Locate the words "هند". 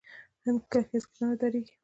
0.43-0.61